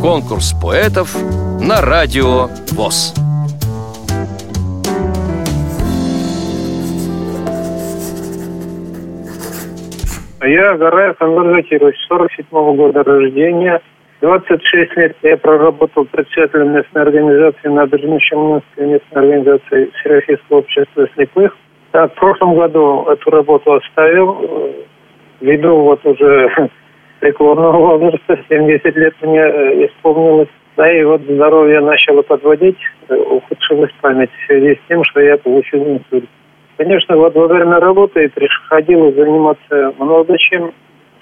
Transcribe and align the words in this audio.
Конкурс 0.00 0.54
поэтов 0.60 1.14
на 1.60 1.80
радио 1.80 2.48
ВОЗ. 2.72 3.14
Я 10.42 10.74
Гараев 10.76 11.20
Анвар 11.20 11.54
Закирович, 11.54 11.96
47 12.08 12.46
-го 12.50 12.74
года 12.74 13.02
рождения. 13.02 13.80
26 14.20 14.96
лет 14.96 15.16
я 15.22 15.36
проработал 15.36 16.04
председателем 16.06 16.72
местной 16.72 17.02
организации 17.02 17.68
Набережно-Челнинской 17.68 18.86
местной 18.86 19.22
организации 19.22 19.90
Всероссийского 20.00 20.58
общества 20.58 21.06
слепых. 21.14 21.56
Так, 21.92 22.12
в 22.12 22.14
прошлом 22.16 22.56
году 22.56 23.06
эту 23.08 23.30
работу 23.30 23.72
оставил. 23.72 24.74
Ввиду 25.40 25.76
вот 25.76 26.04
уже 26.04 26.70
преклонного 27.20 27.98
возраста, 27.98 28.38
70 28.48 28.96
лет 28.96 29.14
мне 29.22 29.40
э, 29.40 29.86
исполнилось. 29.86 30.48
Да, 30.76 30.90
и 30.90 31.04
вот 31.04 31.20
здоровье 31.22 31.80
начало 31.80 32.22
подводить, 32.22 32.78
э, 33.08 33.14
ухудшилась 33.14 33.92
память 34.00 34.30
в 34.30 34.46
связи 34.46 34.74
с 34.74 34.88
тем, 34.88 35.04
что 35.04 35.20
я 35.20 35.36
получил 35.36 35.82
инсульт. 35.84 36.28
Конечно, 36.76 37.16
вот 37.16 37.34
во 37.34 37.46
время 37.46 37.78
работы 37.78 38.28
приходилось 38.30 39.14
заниматься 39.14 39.94
много 39.98 40.38
чем. 40.38 40.72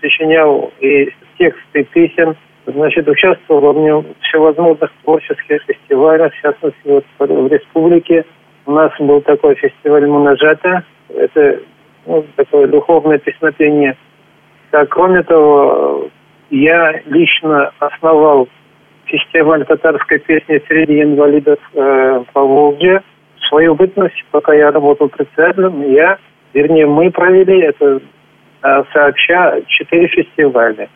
Сочинял 0.00 0.70
и 0.78 1.10
тексты 1.36 1.82
песен, 1.92 2.36
значит, 2.66 3.08
участвовал 3.08 3.72
во 3.72 4.04
всевозможных 4.20 4.92
творческих 5.02 5.60
фестивалях, 5.64 6.32
в 6.32 6.40
частности, 6.40 6.78
вот 6.84 7.04
в 7.18 7.52
республике. 7.52 8.24
У 8.66 8.72
нас 8.72 8.92
был 9.00 9.20
такой 9.22 9.56
фестиваль 9.56 10.06
Мунажата. 10.06 10.84
Это 11.08 11.58
ну, 12.06 12.24
такое 12.36 12.68
духовное 12.68 13.18
песнопение. 13.18 13.96
Так, 14.70 14.88
кроме 14.90 15.22
того, 15.22 16.08
я 16.50 17.00
лично 17.06 17.72
основал 17.78 18.48
фестиваль 19.06 19.64
татарской 19.64 20.18
песни 20.18 20.62
среди 20.66 21.02
инвалидов 21.02 21.58
э, 21.74 22.24
по 22.32 22.42
Волге– 22.42 23.02
свою 23.48 23.74
бытность, 23.74 24.24
пока 24.30 24.54
я 24.54 24.70
работал 24.70 25.08
председателем, 25.08 25.82
я, 25.90 26.18
вернее, 26.52 26.86
мы 26.86 27.10
провели 27.10 27.60
это 27.62 28.00
э, 28.62 28.82
сообща 28.92 29.60
четыре 29.66 30.08
фестиваля. 30.08 30.88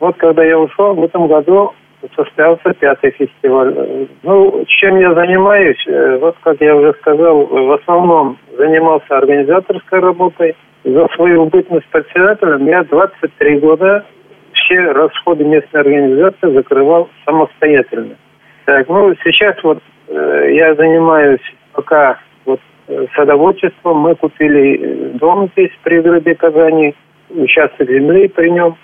Вот 0.00 0.16
когда 0.16 0.44
я 0.44 0.58
ушел, 0.58 0.94
в 0.94 1.04
этом 1.04 1.26
году 1.26 1.74
состоялся 2.14 2.72
пятый 2.74 3.10
фестиваль. 3.12 4.08
Ну, 4.22 4.64
чем 4.66 4.98
я 4.98 5.14
занимаюсь, 5.14 5.82
э, 5.86 6.18
вот 6.18 6.36
как 6.42 6.60
я 6.60 6.76
уже 6.76 6.92
сказал, 7.00 7.46
в 7.46 7.72
основном 7.72 8.38
занимался 8.56 9.16
организаторской 9.16 10.00
работой. 10.00 10.56
За 10.84 11.08
свою 11.16 11.46
бытность 11.46 11.88
председателем 11.88 12.66
я 12.66 12.84
23 12.84 13.58
года 13.58 14.04
все 14.52 14.80
расходы 14.92 15.44
местной 15.44 15.80
организации 15.80 16.52
закрывал 16.54 17.08
самостоятельно. 17.24 18.16
Так, 18.64 18.88
ну, 18.88 19.14
сейчас 19.24 19.56
вот 19.62 19.82
э, 20.08 20.50
я 20.54 20.74
занимаюсь 20.74 21.40
пока 21.72 22.18
вот 22.44 22.60
э, 22.88 23.06
садоводчеством. 23.14 23.98
Мы 23.98 24.14
купили 24.16 24.76
э, 24.76 25.18
дом 25.18 25.50
здесь 25.52 25.70
в 25.72 25.78
пригороде 25.84 26.34
Казани, 26.34 26.94
участок 27.30 27.88
земли 27.88 28.28
при 28.28 28.50
нем. 28.50 28.76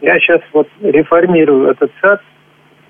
Я 0.00 0.18
сейчас 0.18 0.40
вот 0.52 0.68
реформирую 0.82 1.70
этот 1.70 1.90
сад, 2.00 2.20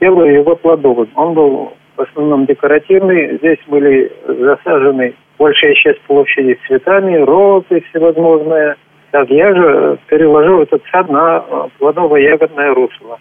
делаю 0.00 0.32
его 0.34 0.56
плодовым. 0.56 1.08
Он 1.14 1.34
был 1.34 1.72
в 1.96 2.00
основном 2.00 2.46
декоративный. 2.46 3.36
Здесь 3.38 3.58
были 3.66 4.12
засажены 4.26 5.14
большая 5.38 5.74
часть 5.74 6.00
площади 6.02 6.58
цветами, 6.66 7.16
розы 7.16 7.82
всевозможные. 7.90 8.76
Так, 9.10 9.28
я 9.30 9.54
же 9.54 9.98
переложил 10.06 10.62
этот 10.62 10.82
сад 10.90 11.08
на 11.08 11.44
э, 11.46 11.68
плодово-ягодное 11.78 12.74
русло. 12.74 13.18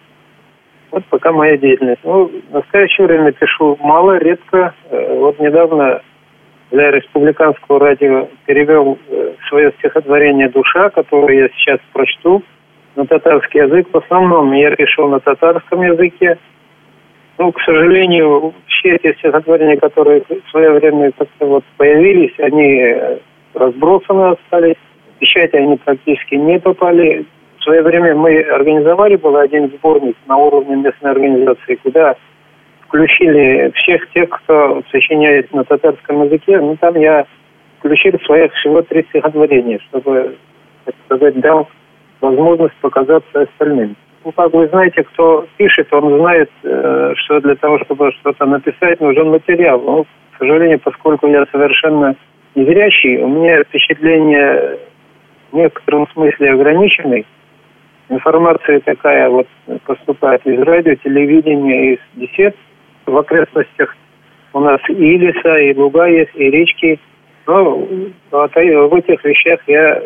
Вот 0.92 1.04
пока 1.06 1.32
моя 1.32 1.56
деятельность. 1.56 2.00
Ну, 2.04 2.26
в 2.26 2.52
настоящее 2.52 3.06
время 3.06 3.32
пишу 3.32 3.76
мало, 3.80 4.18
редко. 4.18 4.74
Вот 4.90 5.38
недавно 5.38 6.00
для 6.70 6.90
республиканского 6.90 7.80
радио 7.80 8.28
перевел 8.46 8.98
э, 9.08 9.32
свое 9.48 9.72
стихотворение 9.78 10.48
«Душа», 10.48 10.90
которое 10.90 11.42
я 11.42 11.48
сейчас 11.48 11.80
прочту 11.92 12.42
на 12.96 13.06
татарский 13.06 13.60
язык. 13.60 13.88
В 13.92 13.96
основном 13.96 14.52
я 14.52 14.74
пишу 14.76 15.08
на 15.08 15.20
татарском 15.20 15.82
языке. 15.82 16.38
Ну, 17.40 17.52
к 17.52 17.60
сожалению, 17.62 18.52
все 18.66 18.96
эти 18.96 19.16
стихотворения, 19.16 19.78
которые 19.78 20.22
в 20.28 20.50
свое 20.50 20.72
время 20.72 21.10
как-то 21.12 21.46
вот 21.46 21.64
появились, 21.78 22.38
они 22.38 22.82
э, 22.82 23.18
разбросаны 23.54 24.32
остались. 24.32 24.76
В 25.16 25.20
печати 25.20 25.56
они 25.56 25.78
практически 25.78 26.34
не 26.34 26.58
попали. 26.58 27.24
В 27.58 27.62
свое 27.62 27.80
время 27.80 28.14
мы 28.14 28.42
организовали 28.42 29.16
был 29.16 29.38
один 29.38 29.70
сборник 29.70 30.16
на 30.26 30.36
уровне 30.36 30.76
местной 30.76 31.12
организации, 31.12 31.76
куда 31.76 32.14
включили 32.86 33.70
всех 33.74 34.10
тех, 34.10 34.28
кто 34.28 34.82
сочиняет 34.90 35.50
на 35.54 35.64
татарском 35.64 36.24
языке. 36.24 36.60
Ну, 36.60 36.76
там 36.76 36.94
я 36.96 37.24
включил 37.78 38.20
своих 38.26 38.52
всего 38.52 38.82
три 38.82 39.02
стихотворения, 39.04 39.78
чтобы, 39.88 40.36
так 40.84 40.94
сказать, 41.06 41.40
дал 41.40 41.70
возможность 42.20 42.76
показаться 42.82 43.40
остальным. 43.40 43.96
Ну, 44.24 44.32
вы 44.36 44.68
знаете, 44.68 45.02
кто 45.02 45.46
пишет, 45.56 45.92
он 45.92 46.18
знает, 46.18 46.50
э, 46.62 47.14
что 47.16 47.40
для 47.40 47.54
того, 47.54 47.78
чтобы 47.80 48.12
что-то 48.12 48.46
написать, 48.46 49.00
нужен 49.00 49.30
материал. 49.30 49.80
Ну, 49.80 50.04
к 50.04 50.38
сожалению, 50.38 50.80
поскольку 50.80 51.26
я 51.26 51.46
совершенно 51.50 52.14
незрячий, 52.54 53.18
у 53.18 53.28
меня 53.28 53.62
впечатление 53.64 54.78
в 55.50 55.56
некотором 55.56 56.06
смысле 56.12 56.52
ограниченный. 56.52 57.26
Информация 58.08 58.80
такая 58.80 59.30
вот 59.30 59.46
поступает 59.86 60.46
из 60.46 60.60
радио, 60.60 60.94
телевидения, 60.96 61.94
из 61.94 61.98
бесед– 62.14 62.56
в 63.10 63.16
окрестностях 63.16 63.96
у 64.52 64.60
нас 64.60 64.80
и 64.88 65.18
леса, 65.18 65.58
и 65.58 65.74
луга 65.74 66.06
есть, 66.06 66.34
и 66.34 66.50
речки. 66.50 66.98
Но 67.46 67.86
в 68.30 68.94
этих 68.94 69.24
вещах 69.24 69.60
я 69.66 70.02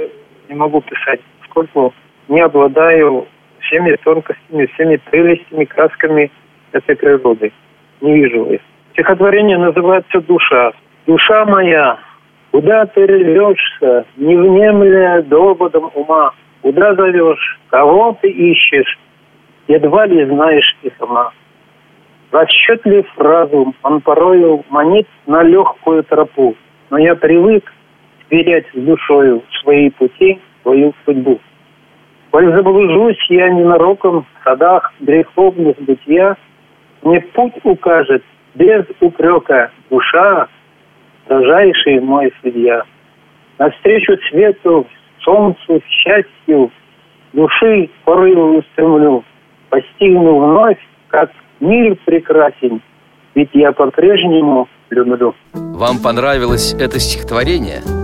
не 0.49 0.55
могу 0.55 0.81
писать, 0.81 1.21
поскольку 1.41 1.93
не 2.29 2.41
обладаю 2.41 3.27
всеми 3.65 3.97
тонкостями, 3.97 4.67
всеми 4.75 4.97
прелестями, 4.97 5.65
красками 5.65 6.31
этой 6.73 6.97
природы. 6.97 7.53
Не 8.01 8.15
вижу 8.15 8.45
их. 8.47 8.61
Стихотворение 8.93 9.59
называется 9.59 10.21
«Душа». 10.21 10.73
«Душа 11.07 11.45
моя, 11.45 11.99
куда 12.51 12.87
ты 12.87 13.05
рвешься, 13.07 14.07
не 14.17 14.37
внемля 14.37 15.21
доводом 15.23 15.91
ума? 15.95 16.33
Куда 16.63 16.95
зовешь, 16.95 17.61
кого 17.69 18.17
ты 18.23 18.31
ищешь, 18.31 18.99
едва 19.69 20.07
ли 20.07 20.25
знаешь 20.25 20.77
и 20.83 20.91
сама?» 20.99 21.31
Расчетлив 22.31 23.07
разум, 23.19 23.75
он 23.83 24.01
порою 24.01 24.65
манит 24.71 25.07
на 25.27 25.43
легкую 25.43 26.03
тропу, 26.05 26.57
но 26.91 26.99
я 26.99 27.15
привык 27.15 27.71
сверять 28.29 28.67
с 28.73 28.79
душою 28.79 29.43
свои 29.61 29.91
пути, 29.91 30.41
свою 30.63 30.95
судьбу. 31.05 31.39
Коль 32.35 32.53
заблужусь 32.53 33.25
я 33.29 33.49
ненароком 33.49 34.23
в 34.23 34.45
садах 34.45 34.93
греховных 34.99 35.81
бытия, 35.81 36.37
мне 37.03 37.21
путь 37.21 37.55
укажет 37.63 38.25
без 38.57 38.85
упрека 38.99 39.71
душа, 39.89 40.49
строжайший 41.25 42.01
мой 42.01 42.33
судья. 42.43 42.83
Навстречу 43.57 44.17
свету, 44.29 44.85
солнцу, 45.21 45.81
счастью, 45.89 46.73
души 47.35 47.89
порыву 48.05 48.59
устремлю, 48.59 49.23
постигну 49.71 50.39
вновь, 50.39 50.85
как 51.11 51.31
Мир 51.61 51.97
прекрасен, 52.05 52.83
ведь 53.37 53.51
я 53.53 53.71
по-прежнему 53.71 54.69
люблю. 54.91 55.37
Вам 55.53 56.03
понравилось 56.03 56.75
это 56.81 56.99
стихотворение? 56.99 58.04